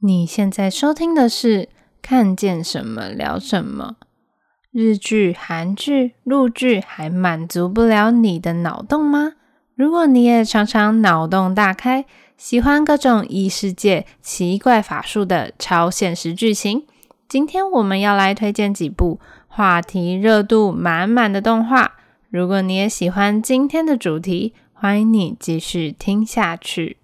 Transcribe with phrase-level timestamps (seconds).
[0.00, 1.68] 你现在收听的是
[2.00, 3.96] 看见什么聊什么，
[4.70, 9.32] 日剧、韩剧、陆剧还满足不了你的脑洞吗？
[9.74, 12.04] 如果你也常常脑洞大开，
[12.36, 16.86] 喜欢各种异世界奇怪法术的超现实剧情，
[17.28, 19.18] 今天我们要来推荐几部
[19.48, 21.94] 话题热度满满的动画。
[22.30, 26.98] 如果你也喜欢今天的主题，欢迎你继续听下去。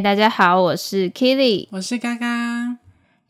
[0.00, 2.76] 大家好，我是 Killy，我是嘎嘎。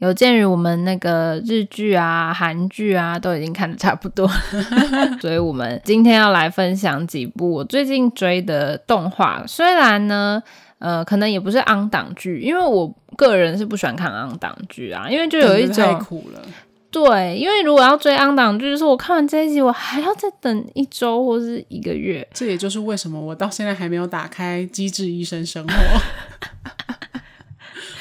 [0.00, 4.28] 有鉴于我们那个日剧啊、韩剧啊都已经看的差不多，
[5.18, 9.42] 所以我们今天要来分享几部我最近追的动画。
[9.46, 10.42] 虽然呢，
[10.78, 16.42] 呃，可能也不是昂档剧，因为我个人是不喜欢看昂档剧啊，因为就有一种太苦了。
[16.90, 22.26] 对，因为如果要追安档剧，就是我看完这一集，我还要再等一周或是一个月。
[22.32, 25.70] 这也就是为什么我到现在还没有打开《机智医生生活》。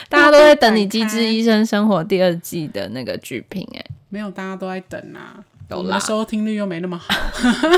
[0.10, 5.36] 大家都在等你《机智医生生活》第二季的那个剧评，哎，没有，大家都在等啊。
[5.72, 7.14] 我们的收听率又没那么好，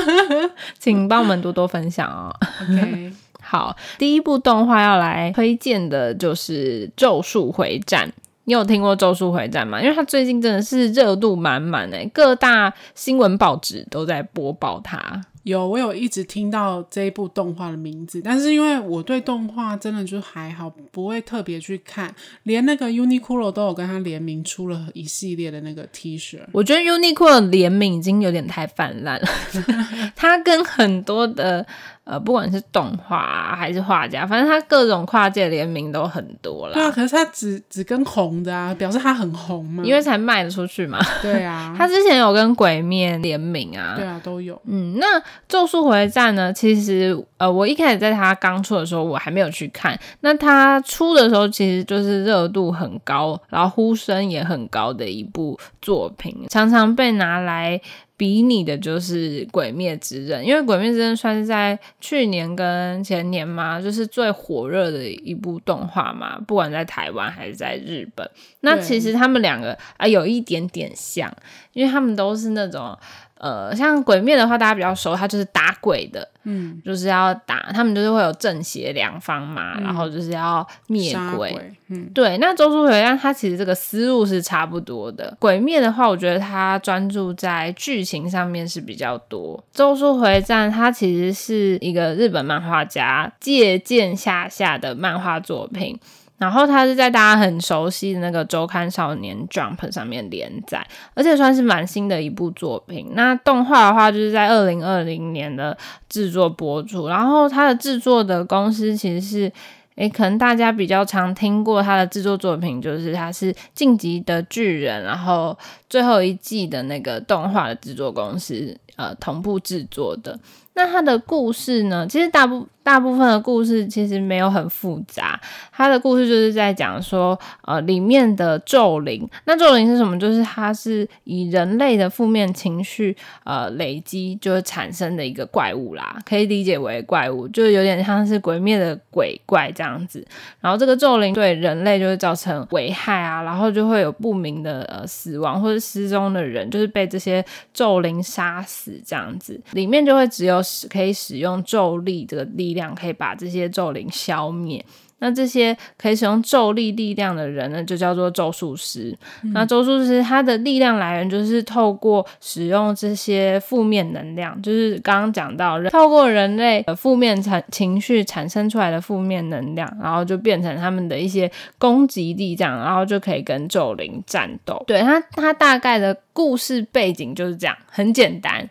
[0.78, 2.32] 请帮我们多多分享哦。
[2.62, 8.08] OK，好，第一部动画要来推荐的就是《咒术回战》。
[8.44, 9.80] 你有听过《咒术回战》吗？
[9.80, 15.20] 因为它最近真的是热度满满诶，各大新闻报纸都在播报它。
[15.44, 22.14] 有，我有一直听到这一部动画的名字，但是因为我对动画真的就还好，不会特别去看。
[22.42, 26.40] 连那个 Uniqlo 都有跟他联名出了一系列的那个 T 恤。
[26.52, 29.28] 我觉得 Uniqlo 联名已经有点太泛滥了，
[30.14, 31.66] 他跟很多的。
[32.10, 36.74] 呃，不管是动画啊，还是画家，反正他各种跨界联名都很多啦。
[36.74, 40.98] 对啊，可是他只只跟红的啊，表示他很红嘛，因为才卖得出去嘛。
[41.22, 43.94] 对啊， 他之前有跟鬼面联名啊。
[43.96, 44.60] 对啊，都有。
[44.64, 46.52] 嗯，那《咒术回战》呢？
[46.52, 49.96] 其实呃，我一开始在他刚出的时候，我还没有去看。
[50.22, 57.80] 那他出的时候，其实就是热度很高，然后呼声也很高的一部作品，常常被拿来。
[58.20, 68.30] 比拟的就是《鬼灭之刃》，因为《鬼灭之刃》算是在去年跟前年嘛，就是最火热的一部动画嘛，不管在台湾还是在日本。
[68.60, 71.34] 那其实他们两个啊有一点点像，
[71.72, 72.94] 因为他们都是那种。
[73.40, 82.36] 呃，像鬼灭的话，大家比较熟，他就是打鬼的，嗯，就是要打，他们就是会有正邪两方嘛，嗯、然后就是要灭鬼，鬼，嗯，对。
[82.36, 85.34] 那咒术回战，他其实这个思路是差不多的。
[85.40, 89.64] 鬼灭的话，我觉得他专注在剧情上面是比较多。
[89.72, 95.98] 咒术回战，它其实是一个日本漫画家借鉴下下的漫画作品。
[96.40, 103.10] 然后它是在大家很熟悉的那个周刊少年 Jump 上面连载，而且算是蛮新的一部作品。
[103.12, 105.76] 那动画的话，就是在二零二零年的
[106.08, 107.08] 制作播出。
[107.08, 109.52] 然后它的制作的公司其实是，
[109.96, 115.56] 诶，可能大家比较常听过它的制作作品，就是它是《进击的巨人》，然后
[115.90, 120.38] 最后一季的那个动画的制作公司，呃，同步制作的。
[120.74, 122.06] 那它的故事呢？
[122.06, 125.38] 其实大部大部分的故事其实没有很复杂。
[125.72, 129.28] 它的故事就是在讲说，呃，里面的咒灵。
[129.44, 130.18] 那咒灵是什么？
[130.18, 136.16] 就是它是以人类的负面情绪，呃，累积就是产生的一个怪物啦。
[136.24, 140.24] 可以理解为怪物，就是有点像是鬼灭的鬼怪这样子。
[140.60, 147.44] 然后这个咒灵对人类就会造成危害啊，然后就会有不明的呃死亡或者失踪的人，就是被这些
[147.74, 149.60] 咒灵杀死这样子。
[149.72, 150.90] 里面就会只有使。
[150.90, 154.84] 可以使用咒力这个力量，可以把这些咒灵消灭。
[155.20, 159.16] 那这些可以使用咒力力量的人呢，就叫做咒术师。
[159.44, 171.48] 嗯、那咒术师他的力量来源就是透过使用这些负面能量，就是刚刚讲到人透过人类的负面产情绪产生出来的负面能量，然后就变成他们的一些
[171.78, 174.82] 攻击力，这样，然后就可以跟咒灵战斗。
[174.88, 178.68] 对，他他大概的故事背景就是这样，很简单。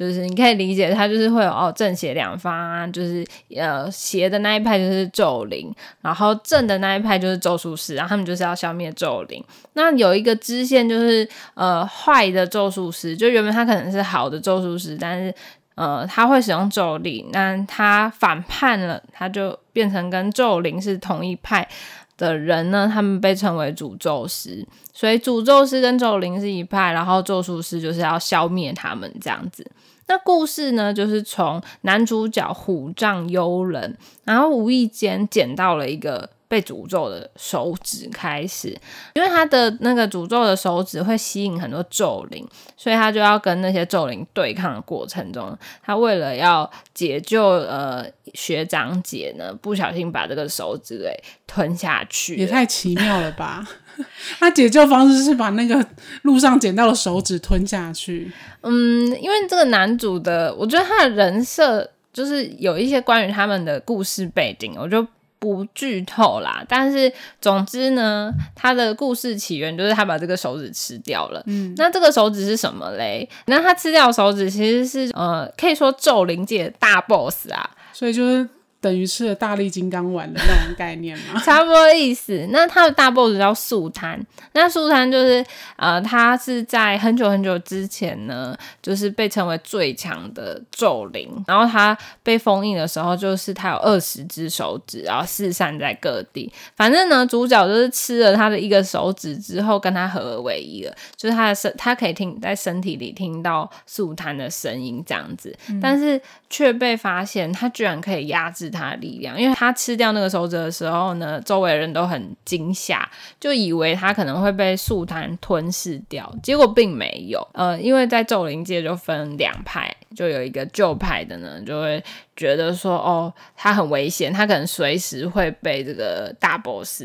[0.00, 3.22] 就是你可以理解，它就是会有哦正邪两方啊，就是
[3.54, 5.70] 呃邪的那一派就是咒灵，
[6.00, 9.44] 然后正的那一派就是咒术师，然后他们就是要消灭咒灵。
[9.74, 15.34] 那有一个支线就是呃坏的咒术师，就原本他可能是好的咒术师，但是
[15.74, 21.68] 呃他会使用咒力，那他反叛了，他就变成跟咒灵是同一派。
[22.16, 24.62] 的人呢，他们被称为诅咒师，
[24.92, 29.66] 所以诅咒师跟咒灵是一派，然后咒术师就是要消灭他们这样子。
[30.10, 38.76] 那故事呢，就是从男主角虎杖悠仁，然后无意间捡到了一个被诅咒的手指开始，
[39.14, 42.44] 因为他的那个诅咒的手指会吸引很多咒灵，
[42.76, 48.04] 所以他就要跟那些咒灵对抗的过程中，他为了要解救呃
[48.34, 53.64] 学长姐呢，不小心把这个手指给吞下去，也太奇妙了吧！
[54.38, 55.84] 他解救方式是把那个
[56.22, 58.30] 路上捡到的手指吞下去。
[58.62, 65.06] 嗯，因为这个男主的，我觉得他的人设就是有一些关于他们的故事背景，我就
[65.38, 66.64] 不剧透啦。
[66.68, 71.42] 但是总之呢，他的故事起源就是他把这个手指吃掉了。
[71.46, 73.28] 嗯，那这个手指是什么嘞？
[73.46, 77.70] 那他吃掉的手指其实是呃，可以说咒灵界的大 boss 啊。
[77.92, 78.48] 所以就是。
[78.80, 82.48] 等于吃了大力金刚丸的那种概念嘛， 差不多意思。
[82.50, 84.18] 那他的大 boss 叫素摊，
[84.52, 85.44] 那素摊就是
[85.76, 91.28] 呃，他是在很久很久之前呢，就是被称为最强的咒灵。
[91.46, 96.50] 然后他被封印的时候，就是他有二十只手指，然后四散在各地。
[96.74, 106.18] 反正呢，主角就是吃了他的一个手指之后，跟他合而为一了，就是他的身，他可以听在身体里听到素摊的声音这样子，嗯、但是
[106.48, 108.69] 却被发现他居然可以压制。
[108.70, 113.06] 他的力量，因为他吃掉那个手指的时候呢，周围人都很惊吓，
[113.40, 117.46] 就以为他可能会被素弹吞噬掉，结果并没有。
[117.52, 122.02] 呃，因为在咒灵界就分两派，就有一个旧派的呢，就会
[122.36, 127.02] 觉得说，哦，他很危险，他可能随时会被这个大 boss。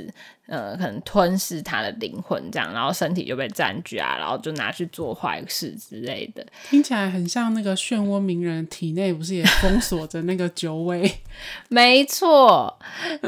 [0.48, 6.46] 呃，可能吞噬他的灵魂这样，然后身体就被占据啊，然后就拿去做坏事之类的。
[6.70, 11.20] 听起来很像那个漩涡鸣人体内不是也封锁着那个九尾？
[11.70, 12.78] 没错，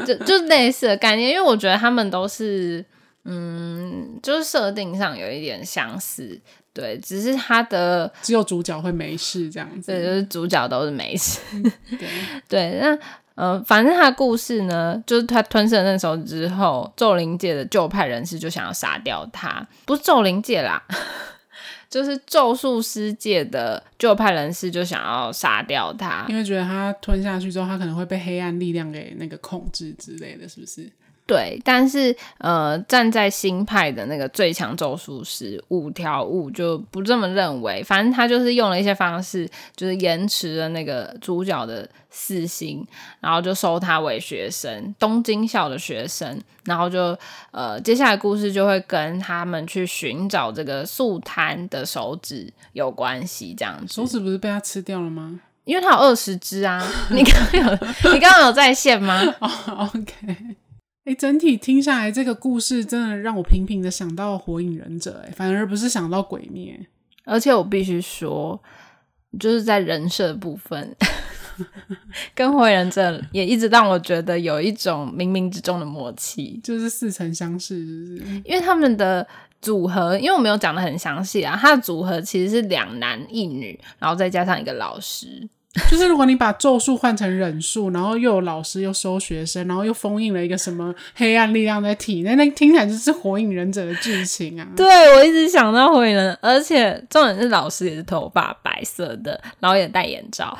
[0.06, 2.84] 就就类似的概念，因为我觉得他们都是，
[3.24, 6.40] 嗯，就是设定上有一点相似，
[6.72, 11.40] 对，只是他的只有主角会没事这样子，对，就是主角都是没事，
[11.98, 12.08] 对
[12.48, 12.98] 对，那。
[13.38, 20.82] 呃，反正他的故事呢，就是他吞噬了那手之后，咒灵界的旧派人士就想要杀掉他，不是咒灵界啦，
[21.88, 30.90] 就是咒术师界的旧派人士就想要杀掉他，因为觉得他吞下去之后，他可能会被黑暗力量给那个控制之类的，是不是？
[31.28, 37.82] 对，但是呃，站在新派的那个最强咒术师五条悟就不这么认为。
[37.84, 39.46] 反正他就是用了一些方式，
[39.76, 42.82] 就是延迟了那个主角的死刑，
[43.20, 46.40] 然后就收他为学生，东京校的学生。
[46.64, 47.14] 然后就
[47.50, 53.94] 呃，接下来故事就会跟他们去寻找这个素摊的手指有关系，这样子。
[53.94, 55.38] 手指不是被他吃掉了吗？
[55.64, 56.82] 因为他有二十只啊！
[57.10, 59.22] 你刚刚有你刚刚有在线吗？
[59.40, 60.56] 哦、oh,，OK。
[61.08, 66.78] 哎，整体听下来，这个故事真的让我频频的想到《火影忍者》，哎，反而不是想到《鬼灭》。
[67.24, 68.62] 而且我必须说，
[69.40, 70.94] 就是在人设部分，
[72.34, 77.74] 跟《火影忍者》也一直让我觉得有一种冥冥之中的默契，就是似曾相识？
[78.44, 79.26] 因为他们的
[79.62, 85.48] 组合，因为我没有讲的很详细啊，他的组合其实是两男一女，然后再加上一个老师。
[85.90, 94.66] 就是如果你把咒术换成忍术，然后又有老师又收学生，然后又封印了一个什么黑暗力量在体内，那那听起来就是火影忍者的剧情啊！
[94.74, 100.58] 对，我一直想到火影忍者，而且重点是老师也是头发白色的，然后也戴眼罩，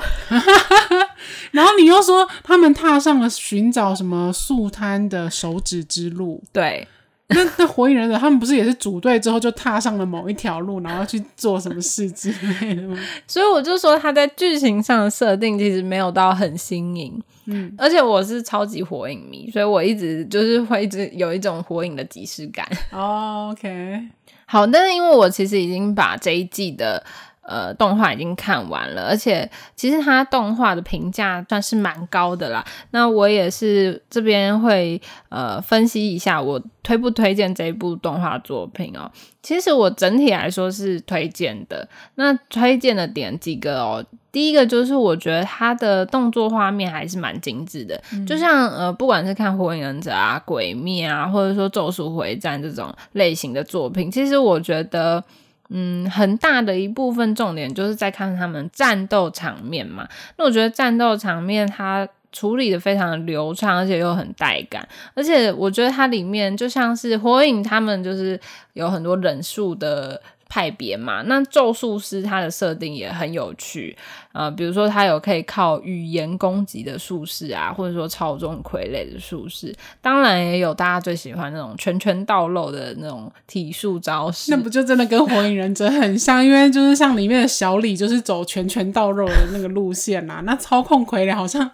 [1.51, 6.87] 然后你又说他们踏上了寻找什么素摊的手指之路，对。
[7.35, 12.99] 那那火影忍者他们不是也是组队之后就踏上了某一条路，然后去做什么事之类的吗？
[13.29, 22.67] 所以我就说他在剧情上的设定其实没有到很新颖，嗯，而且我是超级火影迷，所以我一直就是会一直有一种火影的即视感。
[22.91, 24.01] 哦，OK，
[24.47, 27.05] 好，但是因为我其实已经把这一季的。
[27.49, 32.63] 呃，动画已经看完了，而且其实它动画的评价算是蛮高的啦。
[32.91, 35.01] 那我也是这边会
[35.31, 39.11] 呃分析一下，我推不推荐这一部动画作品哦。
[39.43, 41.89] 其实我整体来说是推荐的。
[42.17, 55.25] 那推荐的点几个哦，第一个就是我觉得它的动作画面还是蛮精致的，嗯、就像呃，不管是看《火影忍者》啊、《鬼灭》啊，或者说《咒术回战》这种类型的作品，其实我觉得。
[55.71, 60.09] 嗯，很大的一部分重点就是在看他们战斗场面嘛。
[60.37, 64.87] 那我觉得战斗场面它处理的非常的流畅，而且又很带感。
[65.15, 68.39] 而且我觉得它里面就像是火影，他们就是
[68.73, 71.23] 有很多忍术的派别嘛。
[71.23, 73.97] 那咒术师他的设定也很有趣，
[74.33, 84.51] 呃，比如说他有可以靠语言攻击的术士啊，或者说操纵傀儡的术士，当然也有大家最喜欢那种拳拳到肉的那种体术招式。
[84.51, 86.45] 那不就真的跟火影忍者很像？
[86.45, 90.43] 因为就是像里面的小李，就是走拳拳到肉的那个路线啊。
[90.47, 91.71] 那操控傀儡好像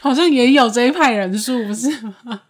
[0.00, 1.90] 好像也有这一派人数，不是
[2.24, 2.42] 吗？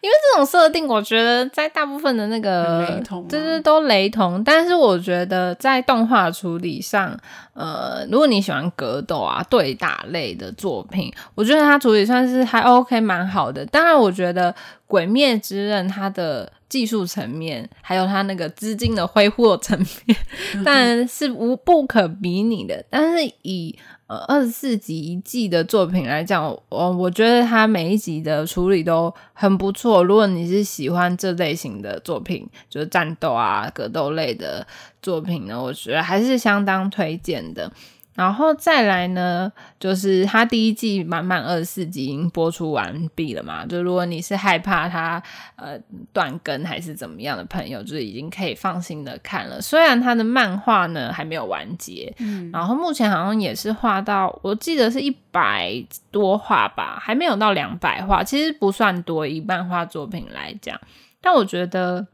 [0.00, 4.42] 因为这种设定，我觉得在大部分的那个，雷同，就是都雷同。
[4.44, 7.18] 但是我觉得在动画处理上，
[7.54, 13.64] 呃，如果你喜欢格斗啊、对打类的作品，我觉得它处理算是还 OK，蛮好的。
[13.66, 14.52] 当然，我觉得
[14.86, 20.18] 《鬼灭之刃》它的技术层面，还有它那个资金的挥霍层面
[20.64, 22.84] 当然是无不可比拟的。
[22.90, 23.76] 但是以
[24.06, 30.04] 呃，二十四集一季的作品来讲，我我觉得它每一集的处理都很不错。
[30.04, 34.64] 如果你是喜欢这类型的作品，就是战斗啊、格斗类的
[35.02, 37.72] 作品呢，我觉得还是相当推荐的。
[38.16, 43.64] 然后再来呢，就是它第一季满满二十四集已经播出完毕了嘛。
[43.66, 45.22] 就如果你是害怕它
[45.56, 45.78] 呃
[46.12, 49.60] 断更还是怎么样的朋友，就是已经可以放心的看了。
[49.60, 55.72] 虽然它的漫画呢还没有完结，嗯，然后目前好像也是画到，我记得是一百
[56.10, 60.80] 多画吧，还没有到两百画，其实不算多，以漫画作品来讲。
[61.20, 62.06] 但我觉得，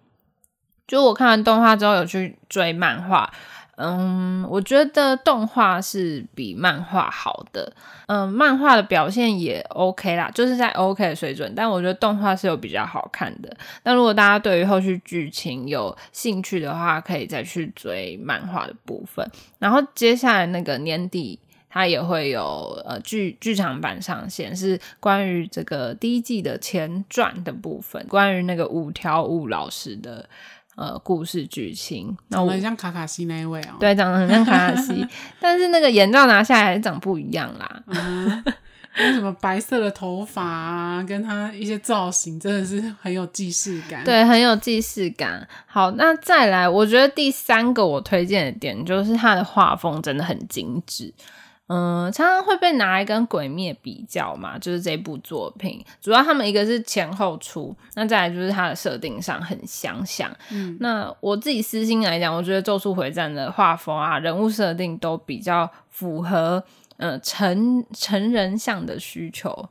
[0.88, 3.32] 就我看完动画之后有去追漫画。
[3.76, 7.72] 嗯，我觉得动画是比漫画好的。
[8.06, 11.50] 嗯，漫画的表现也 OK 啦，就是在 OK 的水准。
[11.56, 13.56] 但我觉得动画是有比较好看的。
[13.84, 19.26] 那如果大家对于后续剧情有兴趣的话，可以再去追漫画的部分。
[19.58, 21.38] 然后接下来那个年底，
[21.70, 30.28] 它也会有呃剧剧场版上线，是关于这个第一季的前传的部分，关于那个五条悟老师的。
[30.74, 33.76] 呃，故事剧情，那我很像卡卡西那一位哦。
[33.78, 35.06] 对，长得很像卡卡西，
[35.38, 37.82] 但是那个眼罩拿下来还是长不一样啦。
[37.86, 38.44] 嗯，
[38.98, 44.02] 为什么白色的头发啊，跟他一些造型真的是很有既视感。
[44.06, 45.46] 对，很有既视感。
[45.66, 51.12] 好，那再来，我觉得第三个我推荐的点就是它的画风真的很精致。
[51.68, 60.30] 嗯，常常会被拿来跟《鬼灭》比较嘛，就是这部作品，主要他们一个是前后出，那再来就是它的设定上很相像。
[60.50, 66.62] 嗯，那我自己私心来讲，我觉得《咒术回战》的画风啊、人物设定都比较符合
[66.98, 69.66] 呃成成人向的需求。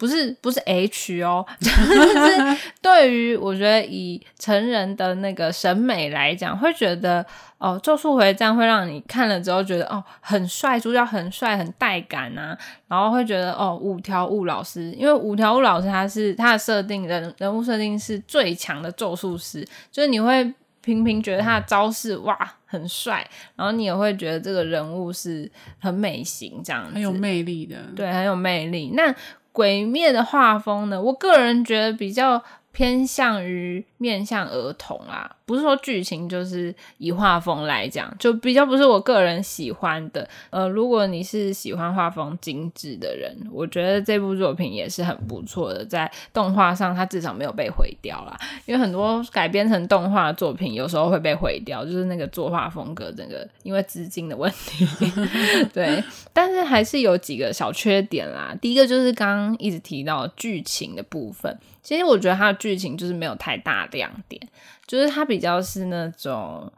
[0.00, 7.24] 不是不是 H 哦， 就是对于我觉得以成人的那个审美来讲，会觉得
[7.58, 12.56] 哦，《咒术回战》会让你看了之后觉得哦很帅，主角很帅，很带感啊，
[12.88, 28.92] 然后会觉得哦五条悟老师，因为五条悟老师他是他的设定人人物设定是最强的咒术师，就是你会频频觉得他的招式哇很帅，然后你也会觉得这个人物是很美型这样子，很有魅力的，对，很有魅力。
[28.94, 29.14] 那
[29.52, 32.42] 鬼灭的画风呢，我个人觉得比较
[32.72, 40.26] 偏向于面向儿童啦，不是说剧情，就是以画风来讲，就比较不是我个人喜欢的。
[40.50, 48.38] 呃，如果你是喜欢画风精致的人，我觉得这部作品也是很不错的，在动画上它至少没有被毁掉啦。
[48.66, 54.86] 因为很多改编成动画的作品有时候会被毁掉，就是那个作画风格整个因为资金的问题，
[55.74, 58.56] 对，但是还是有几个小缺点啦。
[58.62, 61.58] 第一个就是刚刚一直提到剧情的部分。
[61.82, 64.40] 其实我觉得它的剧情就是没有太大亮点，
[64.86, 66.70] 就是它比较是那种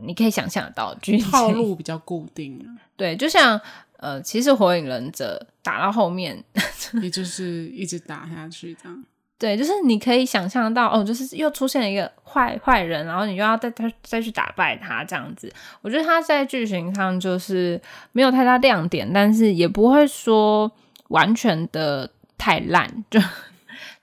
[0.00, 2.58] 你可以想象得到剧情套路比较固定。
[2.96, 3.60] 对，就像
[3.98, 6.42] 呃，其实火影忍者打到后面，
[7.02, 9.04] 也就是一直打下去这样。
[9.38, 15.48] 对，就是你可以想象到哦，就是又出现了一个坏坏人，然后你又要再再再去打败他这样子。
[15.80, 20.68] 我觉得他在剧情上就是没有太大亮点，但是也不会说
[21.10, 23.20] 完全的太烂就。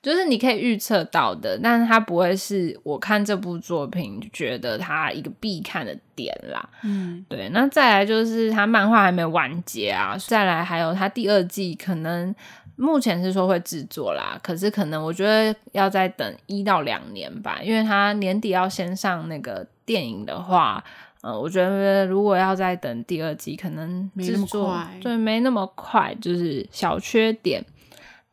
[0.06, 6.70] 就是你可以预测到的，但是它不会是我看这部作品觉得它一个必看的点啦。
[6.84, 7.50] 嗯，对。
[7.50, 12.36] 那再来就是它漫画还没完结啊，再来还有它第二季可能
[12.76, 20.84] 目前是说会制作啦，可是可能我觉得要再等一到两年吧，因为它年底要先上那个电影的话，
[21.22, 24.80] 呃，我觉得如果要再等第二季，可能制作。
[25.02, 27.66] 对，没那么快，就是小缺点。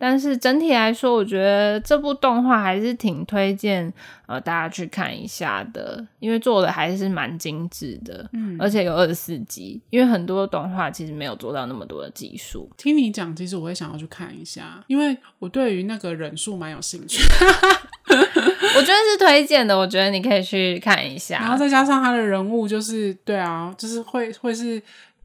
[0.05, 3.93] 但是整体来说，我觉得这部动画还是挺推荐
[4.27, 12.69] 呃大家去看一下的，因为做的还是蛮精致的，嗯，而且有二十四集，因为很多动画其实没有做到那么多的技术。
[12.77, 17.23] 听你讲，其实我也想要去看一下，因为我对于那个人数蛮有兴趣。
[18.09, 21.39] 我觉得是推荐的，我觉得你可以去看一下。
[21.47, 24.83] 然后再加上他的人物，就是对啊，就是会会是，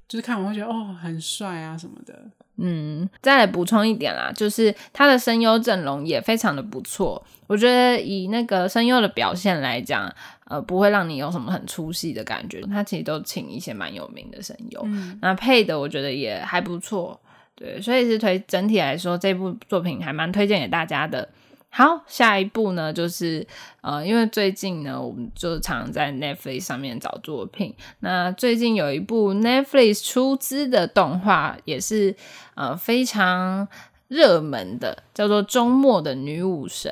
[0.08, 2.14] 就是看我会觉得哦，很帅啊什么的。
[2.58, 7.24] 嗯，再来补充一点啦，就是他的声优阵容也非常的不错。
[7.48, 10.14] 我觉得以那个声优的表现来讲，
[10.46, 12.62] 呃，不会让你有什么很出戏的感觉。
[12.64, 17.20] 他其实都请一些蛮有名的声优，嗯、那配的我觉得也还不错。
[17.56, 21.28] 对，所以是推整体来说，这部作品还蛮推荐给大家的。
[21.78, 23.46] 好，下一步呢，就是
[23.82, 27.76] 呃，因为最近呢，我们就常在 Netflix 上面找作品。
[28.00, 32.16] 那最近有一部 Netflix 出资的动画，也是
[32.56, 33.68] 呃非常
[34.08, 36.92] 热门的，叫做《周末的女武神》。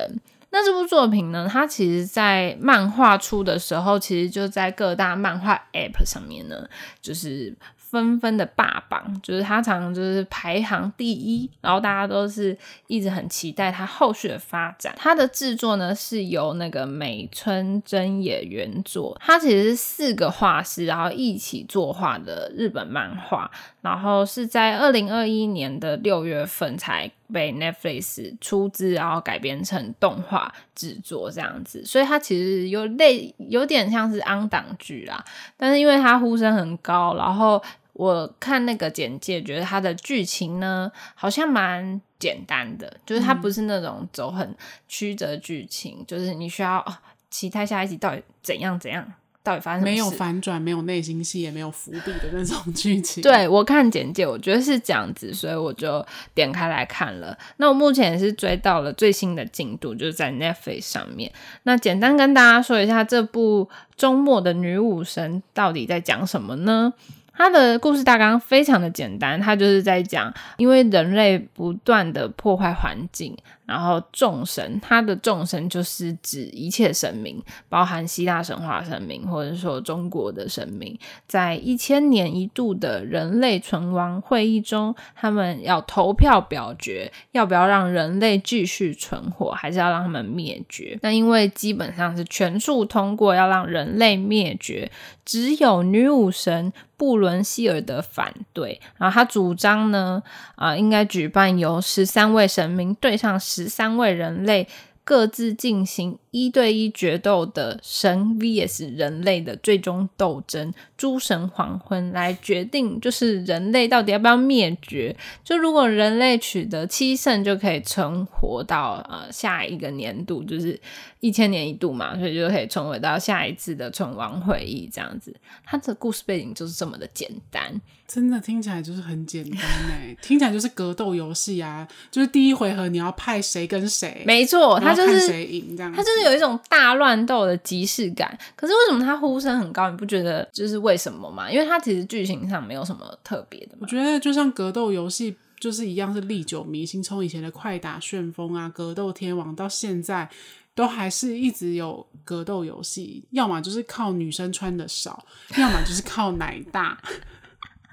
[0.50, 6.68] 那这部作品呢，它其实在漫画出的时候，其实就在各大漫画 App 上面呢，
[7.02, 7.52] 就是。
[7.88, 12.56] 纷纷的霸榜，就是他常常就是排行第一，然后大家都是
[12.88, 14.94] 一直很期待他后续的发展。
[14.98, 23.50] 他的制作呢是由那个美村真也原作，他其实是四个画师然后一起作画的日本漫画，
[23.86, 35.24] 然后是在二零二一年的六月份才被 Netflix 出资，然后改编成动画制作这样子，所以它其实有类有点像是 on 档剧啦，
[35.56, 37.62] 但是因为它呼声很高，然后
[37.92, 44.52] 我看那个简介，觉得它的剧情呢好像蛮简单的，就是它不是那种走很
[44.88, 46.96] 曲折剧情，嗯、就是你需要、哦、
[47.30, 49.12] 期待下一集到底怎样怎样。
[49.46, 49.92] 到底发生什么？
[49.92, 53.22] 没有反转，没有内心戏，也没有伏笔的那种剧情。
[53.22, 57.38] 对，我看简介，我觉得是这样子，所以我就点开来看了。
[57.58, 61.30] 那我目前也是追到了最新的进度，就是在 Netflix 上面。
[61.62, 66.92] 那简单跟大家说一下，这部《周末的女武神》到底在讲什么呢？
[67.38, 73.36] 它的故事大纲非常的简单，它就是在讲，因为人类不断的破坏环境，
[73.66, 80.96] 然后众神，他的众神就是指一切神明，包含希腊神话神明，或者说中国的神明，
[81.26, 90.98] 在一千年一度的人类存亡会议中，他们要投票表决，要不要让人类继续存活，还是要让他们灭绝？
[91.02, 94.90] 那因为基本上是全数通过，要让人类灭绝，
[95.24, 96.72] 只有女武神。
[96.98, 100.22] 布伦希尔的反对，然后他主张呢，
[100.54, 104.68] 啊、应该举办由十三位神明对上十三位人类。
[105.06, 115.16] 各自进行一对一决斗的神 vs 人类的最终斗争，诸神黄昏来决定，就是人类到底要不要灭绝。
[115.42, 120.78] 就如果人类取得七胜，就可以存活到呃下一个年度，就是
[121.20, 125.34] 一千年一度嘛，所以就可以存活到下一次的存亡会议这样子。
[125.64, 127.80] 它的故事背景就是这么的简单。
[128.06, 138.38] 真的听起来就是很简单哎，听起来就是格斗游戏啊，就是第一回合你要派谁跟谁，没错，他就是谁赢这样，他就是有一种大乱斗的即视感。
[138.54, 139.90] 可是为什么他呼声很高？
[139.90, 141.50] 你不觉得就是为什么吗？
[141.50, 143.76] 因为他其实剧情上没有什么特别的。
[143.80, 150.28] 我觉得就像格斗游戏就是一样，是历久弥新，从以前的快打旋风啊、格斗天王到现在，
[150.74, 155.24] 都还是一直有格斗游戏，要么就是靠女生穿的少，
[155.56, 156.98] 要么就是靠奶大。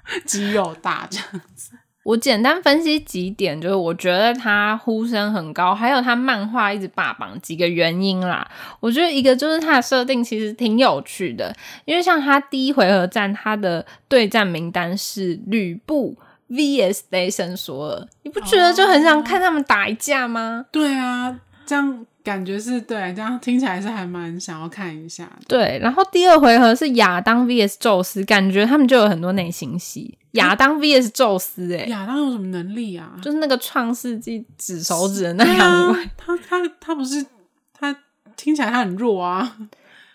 [0.26, 1.70] 肌肉大这样子，
[2.04, 8.46] 我简单分析几点，就是我觉得他呼声很高，还有他漫画一直霸榜几个原因啦。
[8.78, 11.52] 我觉得一个就是他的设定其实挺有趣的，
[11.86, 16.14] 因为像他第一回合战，他的对战名单是吕布
[16.50, 20.66] VS 雷神索尔，你不觉得就很想看他们打一架吗？
[20.66, 22.06] 哦，对啊，这样。
[22.24, 25.30] 感觉是对，这样听起来是还蛮想要看一下。
[25.46, 30.16] 对，然后第二回合是亚当 VS 宙斯，感觉他们就有很多内心戏。
[30.30, 33.12] 亚当 VS 宙斯，欸，哎，亚当有什么能力啊？
[33.20, 37.22] 就是那个创世纪指手指的那两位，他他他不是
[37.78, 37.94] 他
[38.36, 39.58] 听起来他很弱啊。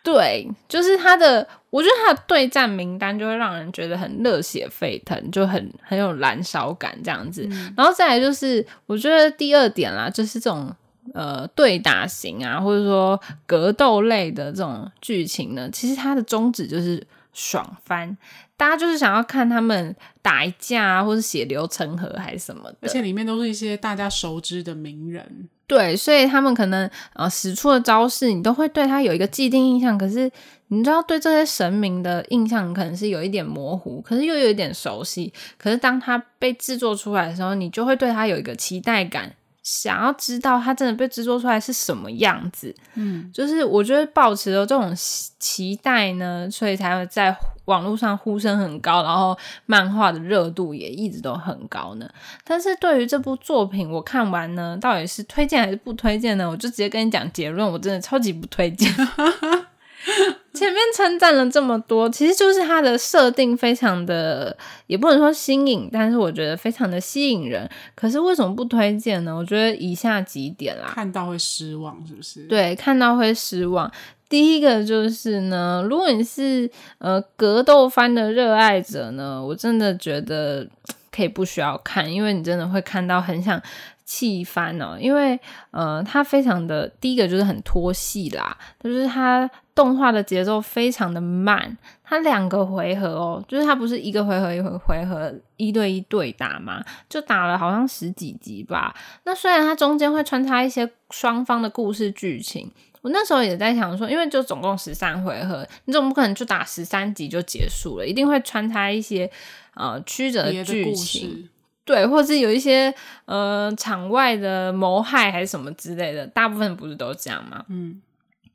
[0.02, 7.48] 对，就是他的，我觉得他的对战名单就会让人觉得很热血沸腾，就很很有燃烧感这样子。
[7.52, 10.76] 嗯、然后再来就是，我觉得第二点啦，就是这种。
[11.14, 18.18] 呃，对打型啊，或者说格斗类的这种剧情呢，其实它的宗旨就是爽翻，
[18.58, 29.98] 大家就是想要看他们打一架啊，或者血流成河还是什么的，而且里面都是一些大家熟知的名人，对，所以他们可能呃使出的招式，你都会对他有一个既定印象。
[29.98, 30.30] 可是
[30.68, 35.32] 你知道，对这些神明的印象可能是有一点模糊，可是又有一点熟悉。
[35.58, 39.34] 可是当他被制作出来的时候，你就会对他有一个期待感。
[39.72, 42.76] 想要知道它真的被制作出来是什么样子。
[42.96, 44.92] 嗯，就是我觉得抱持了这种
[45.38, 52.10] 期待呢，所以才会在网络上呼声很高，然后漫画的热度也一直都很高呢。
[52.44, 56.50] 但是对于这部作品，我看完呢，到底是推荐还是不推荐呢？
[56.50, 58.92] 我就直接跟你讲结论，我真的超级不推荐。
[60.60, 64.56] 前面称赞了这么多，其实就是它的设定非常的，
[64.88, 67.68] 也不能说新颖，但是我觉得非常的吸引人。
[67.96, 69.34] 可是为什么不推荐呢？
[69.34, 72.44] 我觉得以下几点啦，看到会失望，是不是？
[72.48, 73.90] 对，看到会失望。
[74.28, 80.68] 第一个就是呢，如果你是呃格斗番的热爱者呢，我真的觉得
[81.10, 83.60] 可以不需要看，因为你真的会看到很想
[84.04, 85.40] 气翻哦，因为
[85.72, 89.50] 呃它非常的第一个就是很拖戏啦，就是它。
[89.80, 98.94] 动画的节奏非常的慢，它两个回合哦，就是它不是一个回合一回回合一对一对打嘛，就打了好像十几集吧。
[99.24, 102.70] 那虽然它中间会穿插一些双方的故事剧情，
[103.02, 109.32] 我那时候也在想说，因为就总共十三回合，你总不可能就打十三集就结束了，一定会穿插一些
[109.76, 111.48] 呃曲折的剧情，
[111.86, 117.64] 对，或者是有一些呃场外的谋害还是什么之类的，大部分不是都这样吗？
[117.70, 118.02] 嗯。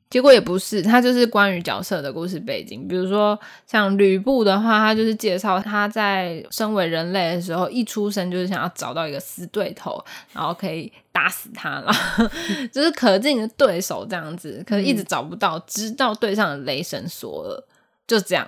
[0.09, 2.87] 结果也不是，它就是关于角色的故事背景。
[2.87, 3.37] 比如说
[3.67, 12.29] 像吕布的话，他就是介绍他在身为人类的时候，一出生就是想要找到一个死对头，然后可以打死他，然 后
[12.71, 14.63] 就是可敬的对手这样子。
[14.65, 17.63] 可是一直找不到，直到对上了雷神索尔，
[18.07, 18.47] 就这样。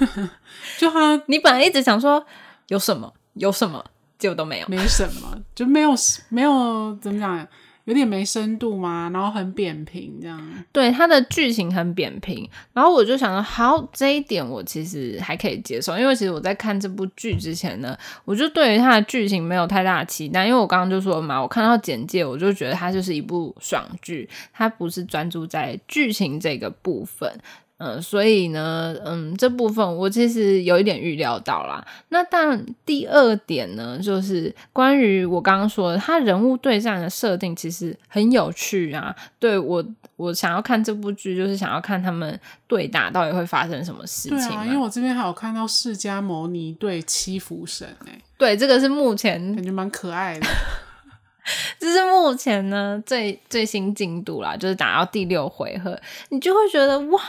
[0.78, 2.24] 就他， 你本来一直想说
[2.68, 3.84] 有什么有什么，
[4.18, 5.90] 结果都没有，没什么，就没有
[6.30, 7.46] 没有怎么讲。
[7.86, 10.40] 有点没深度嘛，然后很扁平这样。
[10.70, 27.32] 对，它的剧情很扁平，然后我就想说，好，这一点我其实还可以接受，因为其实我在看这部剧之前呢，我就对于它的剧情没有太大的期待，因为我刚刚就说嘛，我看到简介我就觉得它就是一部爽剧，它不是专注在剧情这个部分。
[27.78, 31.86] 嗯，所以呢，嗯，这部分我其实有一点预料到啦。
[32.08, 39.14] 那但第二点呢，就是关于我刚刚说的，他人物对战的设定其实很有趣啊。
[39.38, 39.84] 对，我，
[40.16, 44.38] 我想要看这部剧，就是想要看他们对打到底会发生什么事情。
[44.38, 48.18] 对啊，因为我这边还有看到释迦牟尼对七福神诶。
[48.38, 50.46] 对，这个是目前感觉蛮可爱的。
[51.78, 57.20] 这是目前呢最最新进度啦，就是打到第六回合，你就会觉得哇。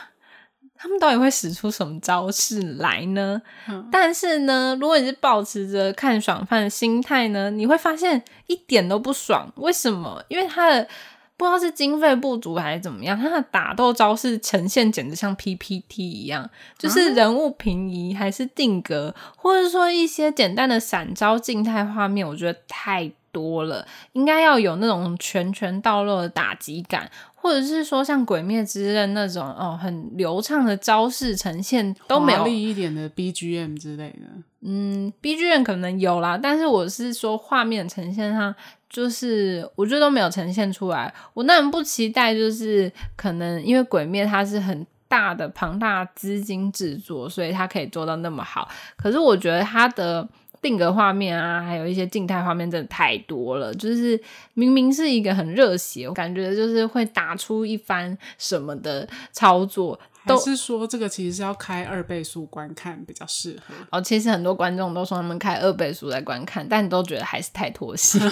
[0.87, 3.41] 他们到底会使出什么招式来呢？
[3.67, 9.51] 嗯、但是呢，如果你是保持着看爽饭的心态呢，你会发现一点都不爽。
[9.57, 10.23] 为什么？
[10.29, 10.87] 因为他的
[11.35, 27.11] 不知道是经费不足还是怎么样，他的打斗招式呈现简直像 PPT 一样，就是人物平移还是定格，啊、或者说一些简单的闪招静态画面，我觉得太多了，应该要有那种拳拳到肉的打击感。
[27.39, 34.27] 或者是说像《鬼灭之刃》那种哦，很流畅的招式呈现都没有，华丽一点的 BGM 之类的。
[34.61, 38.53] 嗯，BGM 可能有啦，但是我是说画面呈现上，
[38.89, 41.13] 就是我觉得都没有呈现出来。
[41.35, 48.67] 我那么不期待，就是可能因为《鬼灭》它是很大的庞大资金制作，所以它可以做到那么好。
[48.97, 50.27] 可是我觉得它的。
[50.61, 53.73] 定格画面啊，还有一些静态画面，真的太多了。
[53.73, 54.19] 就是
[54.53, 63.73] 明明是一个很热血，我感觉就是会打出一番什么的操作，都是说这个其实是要开二倍速观看比较适合。
[63.91, 68.19] 哦，其实很多观众都说他们开二倍速来观看，但你都觉得还是太拖戏。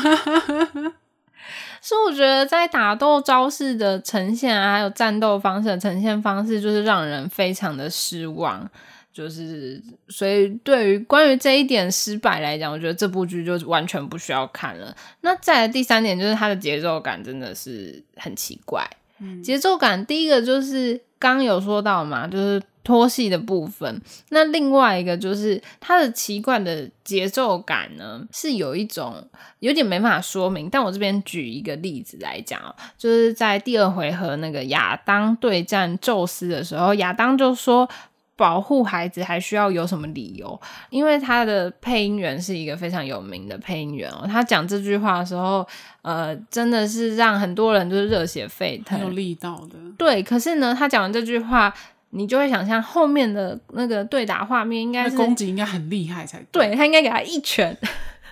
[1.80, 8.68] 所以我觉得在打斗招式的呈现啊，还有战斗方式的呈现方式，就是让人非常的失望。
[9.15, 14.93] 就是，所以对于关于这一点失败来讲，我觉得这部剧就完全不需要看了。
[15.21, 18.86] 那再来第三点，就是它的节奏感真的是很奇怪。
[19.19, 24.01] 嗯，节奏感第一个就是刚有说到嘛，就是拖戏的部分。
[24.32, 29.25] 那另外一个就是它的奇怪的节奏感呢，是有一种
[29.60, 30.69] 有点没办法说明。
[30.69, 37.89] 但我这边举一个例子来讲哦，就是在第二回合那个亚当对战宙斯的时候，亚当就说。
[38.38, 40.60] 保护孩子还需要有什么理由？
[40.89, 44.28] 因为他的配音员是一个非常有名的配音员哦。
[44.28, 45.65] 他讲这句话的时候，
[46.02, 49.80] 呃，真的是让很多人就是热血沸腾，有力道的。
[49.98, 51.74] 对，可是呢，他讲完这句话，
[52.10, 57.78] 你就会想象后面的那个对打画面应该是攻击应该很厉害才对，对，他应该给他一拳，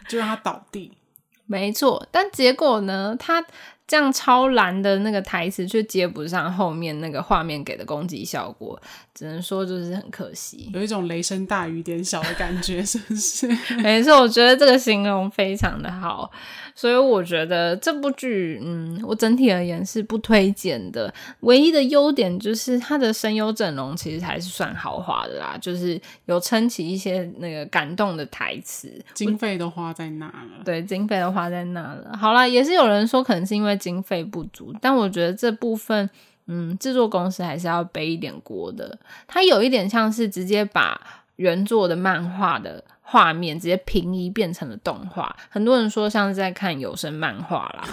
[0.10, 0.92] 就让他倒地。
[1.46, 3.46] 没错，但结果呢，他。
[3.86, 8.82] 这样超蓝的那个台词却接不上后面那个画面给的攻击效果，
[9.14, 13.48] 只能说就是很可惜，有一种雷声大雨点小的感觉，是不是？
[13.84, 16.32] 没错，我觉得这个形容非常的好，
[16.74, 21.14] 所以我觉得这部剧，嗯，我整体而言是不推荐的。
[21.42, 30.64] 唯一的优点就是它的声优阵容其实还是算豪华的啦，就是有撑起一些那个感动的台词，经费都花在那了。
[30.66, 32.18] 对，经费都花在那了。
[32.18, 36.10] 好啦，也是有人说可能是因为经费不足，但我觉得这部分。
[36.48, 38.98] 嗯，制作公司还是要背一点锅的。
[39.28, 41.00] 它有一点像是直接把
[41.38, 45.36] 原作的漫画的画面直接平移变成了动画。
[45.50, 47.88] 很多人说像是在看有声漫画啦，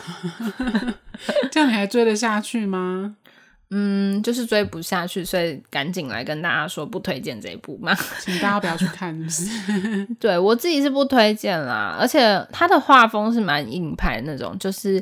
[1.51, 3.17] 这样你还追得下去吗？
[3.71, 10.07] 嗯，就是追不下去，所以赶紧来跟大家说不推荐这一部嘛，请大家不要去看，是不是？
[10.19, 15.01] 对，我自己是不推荐啦，而且它的画风是蛮硬派的那种，就是。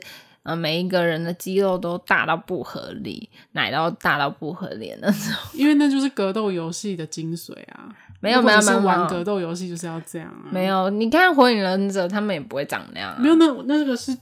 [0.48, 5.34] 呃，每一个人的肌肉都大到不合理，奶到大到不合理那种。
[5.52, 7.94] 因为那就是格斗游戏的精髓啊！
[8.20, 10.48] 没有没有没有，玩格斗游戏就是要这样啊！
[10.50, 13.18] 没有，你看《火影忍者》，他们也不会长那样啊。
[13.20, 14.16] 没有，那那个是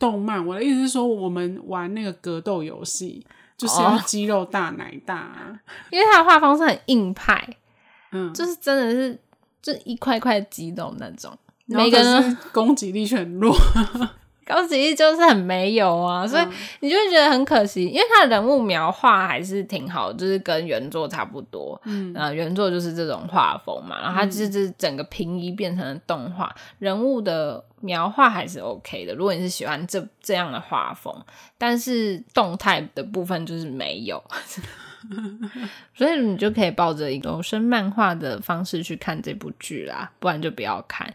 [0.00, 0.44] 动漫。
[0.44, 3.24] 我的意思是说，我们玩那个格斗游戏，
[3.56, 5.60] 就是要肌肉大、奶大啊。
[5.90, 7.56] 因为他的画风是很硬派，
[8.10, 9.16] 嗯，就是真的是
[9.62, 11.32] 就一块块肌肉那种，
[11.66, 13.56] 每个人攻击力却很弱。
[14.48, 16.46] 高级力就是很没有啊，所以
[16.80, 21.78] 你就会觉得很可惜，因为他的人物描画还是挺好，就是跟原作差不多。
[21.84, 29.14] 嗯，呃，原作就是这种画风嘛，然后他就是整个平移变成了动画，人物的描画还是 OK 的。
[29.14, 31.14] 如果你是喜欢这这样的画风，
[31.58, 34.22] 但是动态的部分就是没有。
[35.94, 41.12] 所以你就可以抱着一个生漫画的方式去看这部剧啦，不然就不要看。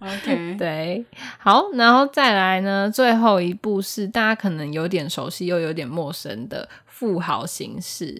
[0.00, 1.04] OK， 对，
[1.38, 8.14] 好，然后再来呢，最后一部是大家可能有点熟悉又有点陌生的《富豪刑事》。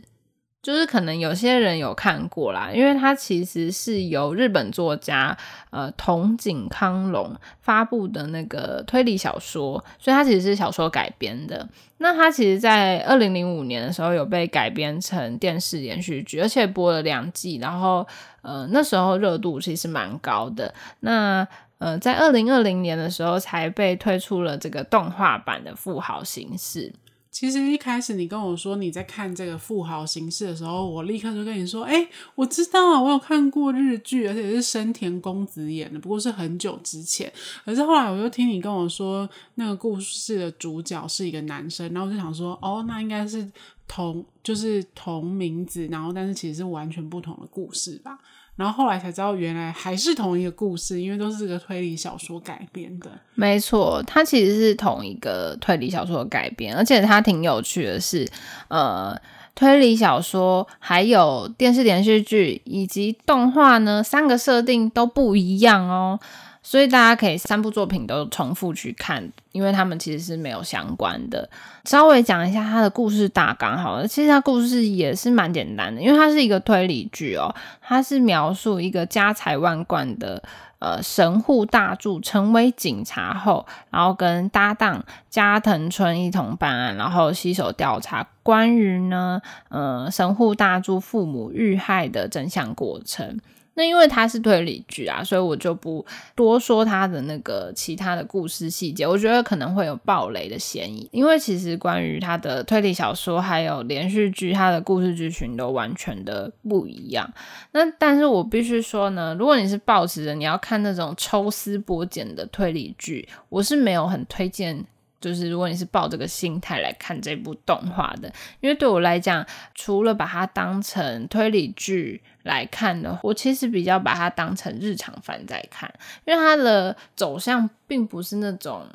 [0.67, 5.39] 就是可能有些人有看过啦，因为它其实是由日本作家
[5.71, 11.69] 呃筒井康隆发布的那个推理小说，所以它其实是小说改编的。
[11.99, 18.05] 那它其实，在二零零五年的时候有被改编成电视连续剧，而且播了两季，然后
[18.43, 20.75] 呃那时候热度其实蛮高的。
[20.99, 21.47] 那
[21.79, 26.93] 呃在二零二零年的时候才被推出了这个动画版的《富豪刑事》。
[27.31, 37.31] 其实一开始你跟我说你在看这个《富豪刑事》的时候，我立刻就跟你说：“哎，我知道啊，我有看过日剧，而且是深田恭子演的，不过是很久之前。
[37.65, 43.47] 可是后来我又听你跟我说，那个故事的主角是一个男生，然后我就想说，哦，那应该是
[43.87, 48.19] 同就是同名字，然后但是其实是完全不同的故事吧。”
[48.57, 53.11] 然后后来才知道，原来还是同一个故事，因为都是这个推理小说改编的。
[53.35, 58.27] 没错，它其实是同一个推理小说改编，而且它挺有趣的是，
[58.69, 59.15] 呃，
[59.55, 66.19] 推理小说还有电视连续剧以及动画呢，三个设定都不一样哦。
[66.67, 71.49] 所以大家可以三部作品都重复去看，因为他们其实是没有相关的。
[71.85, 77.55] 稍微讲一下他的故事大纲好了，其实他故事也是蛮简单的，因为它是一个推理剧哦。
[77.81, 80.43] 它是描述一个家财万贯的
[80.81, 93.39] 呃神户大柱成为警察后，然后跟搭档加藤春一同办案，然后携手调查关于呢呃神户大柱父母遇害的真相过程。
[93.77, 101.09] 那因为它是推理剧啊，所以我就不多说它的那个其他的故事细节，我觉得可能会有爆雷的嫌疑。
[101.13, 107.31] 因为其实关于它的推理小说还有连续剧，它的故事剧情都完全的不一样。
[107.73, 114.85] 那但是我必须说呢，如果你是抱持着你要看那种抽丝剥茧的推理剧，我是没有很推荐。
[115.19, 125.93] 就是如果你是抱这个心态来看这部动画的，因为对我来讲，除了把它当成推理剧来看的，我其实比较把它当成日常番在看，
[126.25, 128.87] 因为它的走向并不是那种。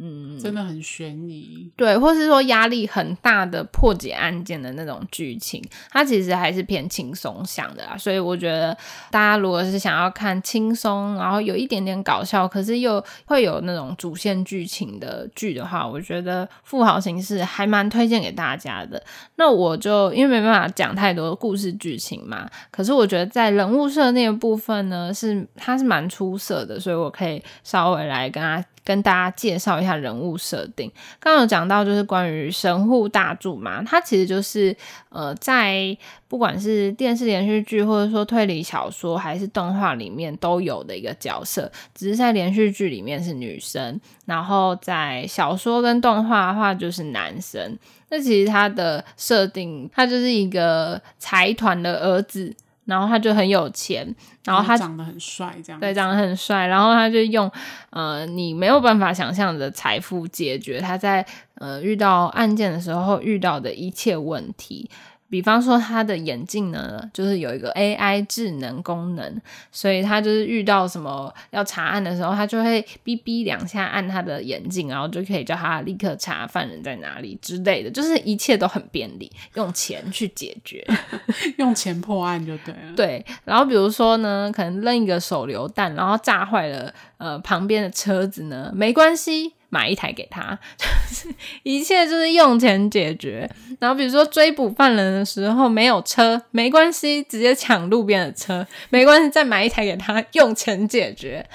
[0.00, 7.96] 嗯，真的很悬疑，对，或是说压力很大的破解案件的那种剧情，它其实还是偏轻松向的啦。
[7.98, 8.76] 所以我觉得
[9.10, 19.02] 大家如果是想要看轻松，然后有一点点搞笑，可是又会有那种主线剧情的剧的话，我觉得《富豪形式》还蛮推荐给大家的。
[19.34, 28.64] 那我就因为没办法讲太多故事剧情嘛，可是我觉得在人物设定的部分呢，是它是蛮出色的，所以我可以稍微来跟他。
[28.88, 30.90] 跟大家介绍一下人物设定。
[31.20, 34.74] 刚刚有讲到就是关于神户大柱嘛，他其实就是
[35.10, 35.94] 呃，在
[36.26, 47.78] 不管是电视连续剧或者说推理小说还是动画里面都有的一个角色，只是在连续剧里面是女生，然后在小说跟动画的话就是男生。
[48.08, 52.56] 那其实他的设定，他就是一个财团的儿子。
[52.88, 54.14] 然后他就很有钱，
[54.46, 56.66] 然后他长得很帅，这样对，长得很帅。
[56.66, 57.50] 然后他就用
[57.90, 61.24] 呃你没有办法想象的财富解决他在
[61.56, 64.90] 呃遇到案件的时候遇到的一切问题。
[65.30, 80.82] 比方说，他的眼镜呢，就是有一个 AI 智能功能，所以他就是遇到什么要查案的时候，他就会哔哔两下按他的眼镜，然后就可以叫他立刻查犯人在哪里之类的，就是一切都很便利，用钱去解决，
[81.58, 82.94] 用钱破案就对了。
[82.96, 89.52] 对，然后比如说呢，可能扔一个手榴弹，然后炸坏了呃旁边的车子呢，没关系。
[89.70, 93.48] 买一台给他， 就是一切就是用钱解决。
[93.78, 101.46] 然后比如说追捕犯人的时候没有车，没关系，直接抢路边的车，没关系，再买一台给他，用钱解决。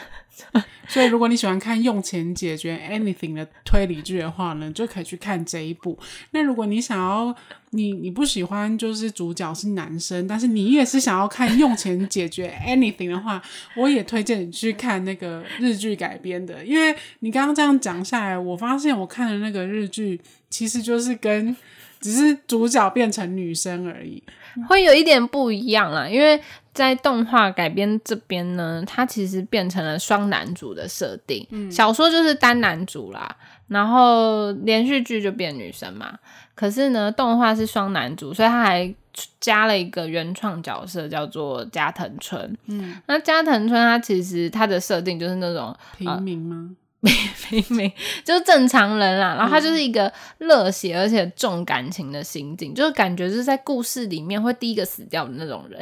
[0.87, 5.97] 所以，如果你喜欢看用钱解决 anything 的推理剧的话呢，就可以去看这一部。
[6.31, 7.33] 那如果你想要，
[7.69, 13.41] 你你不喜欢就是主角是男生，但是你也是想要看用钱解决 anything 的话，
[13.75, 16.63] 我也推荐你去看那个日剧改编的。
[16.65, 20.19] 因为你刚刚这样讲下来，我发现我看的那个日剧
[20.49, 21.55] 其实就是跟
[21.99, 24.21] 只是主角变成女生而已，
[24.67, 26.41] 会有一点不一样啦，因为。
[26.73, 31.45] 在动画改编这边呢，它其实变成了双男主的设定。
[31.51, 33.35] 嗯，小说就是单男主啦，
[33.67, 36.17] 然后连续剧就变女生嘛。
[36.55, 38.93] 可是呢，动画是双男主，所以他还
[39.39, 42.57] 加了一个原创角色，叫做加藤春。
[42.65, 46.69] 嗯，那加藤春他其实他的设定就是那种平民吗？
[46.69, 46.75] 呃
[47.49, 47.91] 明明
[48.23, 55.79] 就是正常人啦，然后他就是一个热血而且重感情的心境，嗯、就是感觉就是在故事里面会第一个死掉的那种人，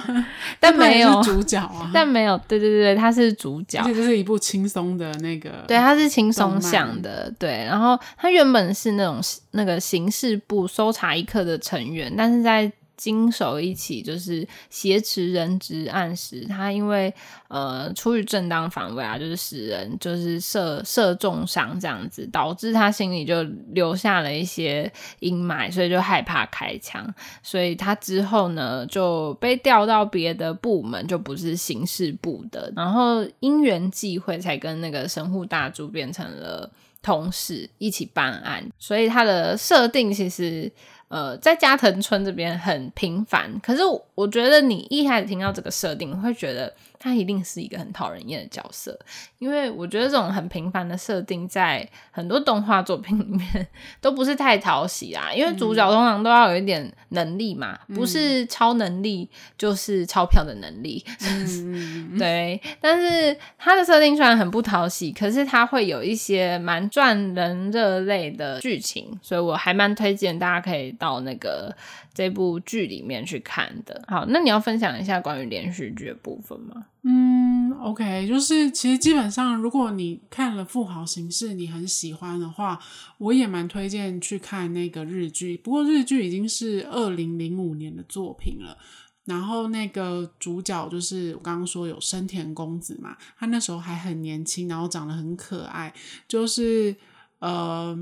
[0.60, 9.20] 但没有主角啊， 但没有，对对对，他是主角，而且这是一部轻松的那个，对，他是轻松向的，对，然后他原本是那种
[9.52, 17.14] 那个刑事部搜查一课的成员，但是在经手一起就是挟持人质案时，他因为
[17.46, 36.68] 呃出于正当防卫啊，就是使人就是射射重伤这样子，导致他心里就留下了一些阴霾，所以就害怕开枪，所以他之后呢就被调到别的部门，就不是刑事部的，然后因缘际会才跟那个神户大柱变成了
[37.00, 40.72] 同事，一起办案，所以他的设定其实。
[41.08, 43.82] 呃，在加藤村这边很平凡，可是
[44.14, 48.98] 我觉得你一开始听到这个设定，会觉得他一定是一个很讨人厌的角色，
[49.38, 53.66] 因为我觉得这种很平凡的设定在很多动画作品里面
[54.00, 55.30] 都不是太讨喜啊。
[55.34, 61.04] 因为主角通常都要有一点能力嘛，嗯、不是超能力就是钞票的能力。
[61.22, 71.74] 嗯、 对，但是他的设定虽然很不讨喜，可是他会有一些蛮赚人热泪的剧情，所以我还蛮推荐大家可以到那个
[72.12, 74.02] 这部剧里面去看的。
[74.08, 76.86] 好，那你要分享一下关于连续剧的部分吗？
[77.02, 82.78] 嗯，OK，就是其实基本上，如果你看了《富豪刑事》，你很喜欢的话，
[83.18, 85.56] 我也蛮推荐去看那个日剧。
[85.56, 88.76] 不过日剧已经是二零零五年的作品了。
[89.24, 95.92] 然后那个主角就是我刚刚说有深田恭子嘛，他那时候还很年轻，然后长得很可爱，
[96.26, 96.96] 就是
[97.38, 97.94] 呃，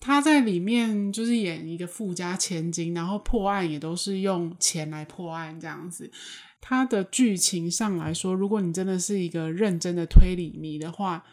[0.00, 6.10] 他在里面就是演一个富家千金，然后破案也都是用钱来破案这样子。
[6.60, 11.24] 它的剧情上来说，如果你真的是一个认真的推理迷的话，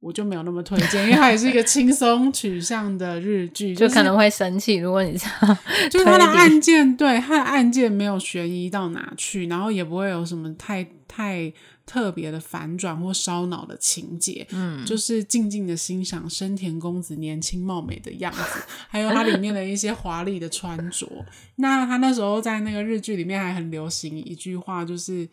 [0.00, 4.76] 我就没有那么推荐，因为它也是一个轻松取向的日剧，就可能会生气。
[4.76, 5.58] 如果你这样，
[5.90, 11.52] 就是它的案件，对，它的案件没有悬疑到哪去，然后也不会有什么太太。
[11.88, 21.08] 特别的反转或烧脑的情节，嗯，就是静静的欣赏生田公子年轻貌美的样子，还有它里面的一些华丽的穿着。
[21.56, 25.26] 那他那时候在那个日剧里面还很流行一句话，就是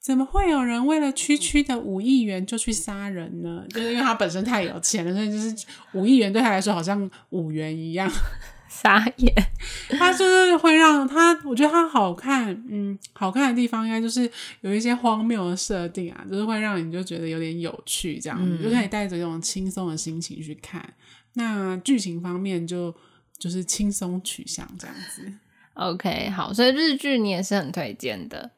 [0.00, 3.64] 怎么会有人为了区区的五亿元就去杀人呢？
[3.70, 8.08] 就是因为他本身太有钱了，所以就是五亿元对他来说好像五元一样。
[8.82, 9.34] 傻眼，
[9.98, 20.94] 他就是会让他，我觉得他好看，嗯，好看的地方应该就是有一些荒谬的设定啊，就是会让你就觉得有点有趣，这样，嗯、你就可以带着这种轻松的心情去看。
[21.34, 22.94] 那剧情方面就
[23.38, 25.32] 就是轻松取向这样子。
[25.74, 28.50] OK，好，所以日剧你也是很推荐的。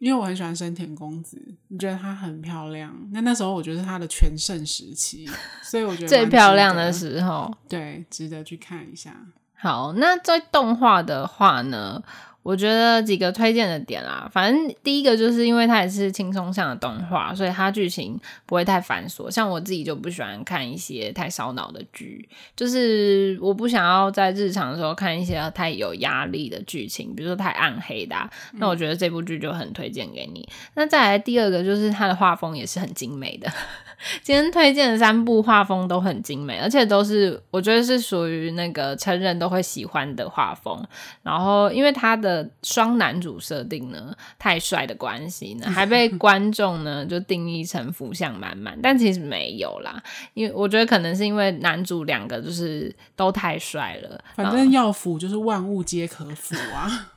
[0.00, 2.92] 因为我很喜欢深田恭子，你觉得她很漂亮。
[3.12, 5.26] 那那时候我觉得是她的全盛时期，
[5.62, 9.16] 所以我觉得最漂亮的时候，对，值得去看一下。
[9.56, 12.02] 好，那在动画的话呢？
[12.44, 19.30] 我觉得几个推荐的点啦，反正第一个就是因为它也是轻松向的动画，所以它剧情不会太繁琐。
[19.30, 28.14] 像我自己就不喜欢看一些太烧脑的剧，就是我不想要在日常的时候看一些太有压力的剧情，比如说太暗黑的。
[28.52, 30.46] 那我觉得这部剧就很推荐给你。
[30.74, 33.50] 那再来第二个就是它的画风也是很精美的。
[34.22, 40.84] 今天推荐的三部画风都很精美，而且都是我觉得是属于那个成人都会喜欢的画风。
[41.22, 50.02] 然后因为它的双男主设定呢太帅的关系呢， 还被观众呢就定义成福相满满，但其实没有啦。
[50.32, 57.10] 因为我觉得可能是因为男主两个就是都太帅了，反正要福就是万物皆可福啊。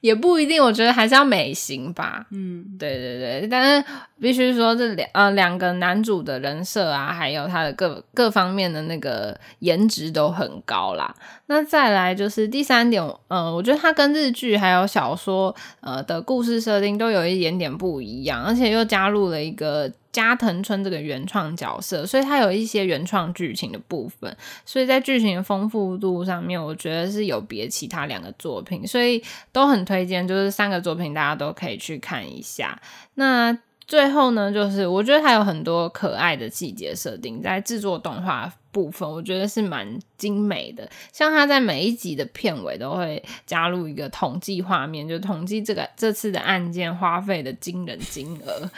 [0.00, 2.26] 也不一定，我觉得还是要美型吧。
[2.30, 3.88] 嗯，对对对，但是
[4.20, 11.14] 必须说这两呃两个男主的人设啊，还有他的各各方面的那个颜值都很高啦。
[11.46, 19.90] 那再来就是第三点，呃，我觉得他跟日剧还有小说呃的故事设定都有一点点不一样，而且又加入了一个。
[20.14, 24.34] 加藤村这个原创角色，所以它有一些原创剧情的部分，
[24.64, 32.80] 所以在剧情的丰富度上面，我觉得是有别其他两个作品，所以都很推荐，就是三个作品大家都可以去看一下。
[33.14, 40.88] 那最后呢，就是我觉得它有很多可爱的细节设定，在制作动画部分，我觉得是蛮精美的。
[41.12, 48.70] 像它在每一集的片尾都会加入一个统计画面，就统计这个这次的案件花费的惊人金额。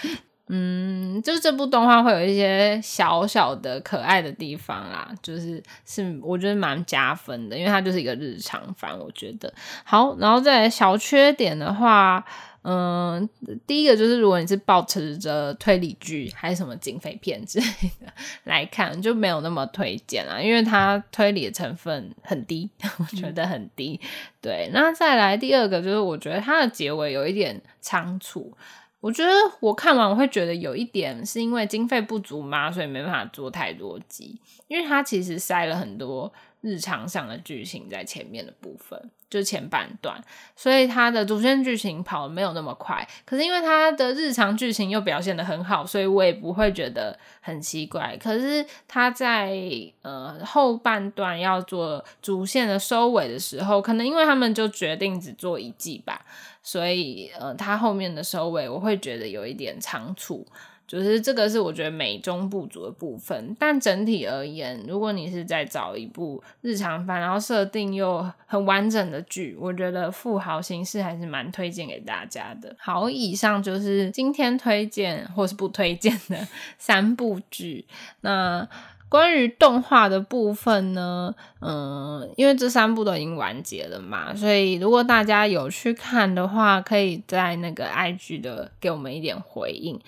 [0.49, 10.17] 嗯，就是这部动画会有一些小小的可爱的地方啦，就是是我觉得蛮加分的，因为它就是一个日常番，我觉得好。
[10.19, 12.25] 然后再来小缺点的话，
[12.63, 13.29] 嗯，
[13.67, 17.67] 第一个就是如果你是保持着推理剧还是什么警匪片之类
[18.01, 18.13] 的
[18.45, 23.99] 来看，就没有那么推荐啦，因为它推理的成分很低， 我觉得很低。
[24.01, 24.09] 嗯、
[24.41, 28.57] 对，那再来第二个就是我觉得它的结尾有一点仓促。
[29.01, 29.31] 我觉得
[29.61, 40.21] 我看完我会觉得有一点是因为经费不足嘛，所以没办法做太多集，因为它其实塞了很多日常上的剧情在前面的部分，就前半段，
[40.57, 43.07] 所以它的主线剧情跑得没有那么快。
[43.25, 48.17] 可是因为它的日常剧情又表现得很好，所以我也不会觉得很奇怪。
[48.17, 49.55] 可是它在
[50.03, 56.25] 呃后半段要做主线的收尾的时候，可能因为他们就决定只做一季吧。
[56.67, 60.45] 所以，呃，它后面的收尾我会觉得有一点仓促，
[60.85, 63.55] 就是这个是我觉得美中不足的部分。
[63.57, 72.75] 但整体而言，如果你是在找一部日常番，然后设定又很完整的剧，我觉得《富豪刑事》还是蛮推荐给大家的。
[72.81, 77.87] 好，以上就是今天推荐或是不推荐的 三部剧。
[78.23, 78.69] 那。
[79.17, 89.99] 关于动画的部分呢，嗯，因为这三部都已经完结了嘛，所以如果大家有去看的话，可以在那个 IG 的给我们一点回应。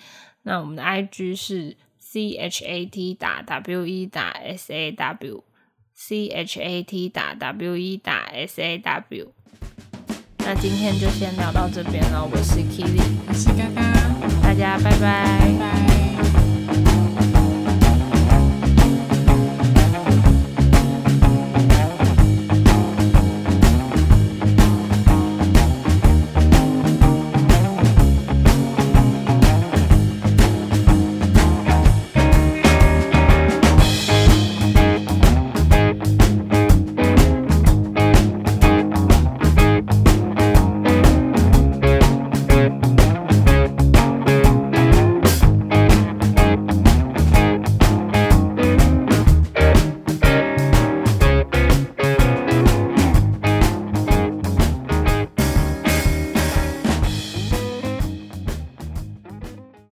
[0.43, 6.61] 那我们的 IG 是 C H A T 打 W E 打 S A W，C H
[6.61, 9.31] A T 打 W E 打 S A W。
[10.37, 13.81] 那今天就先聊到这边了，我是 Keely，我是嘎嘎，
[14.43, 15.39] 大家拜拜。
[15.39, 15.57] 拜
[17.33, 17.38] 拜。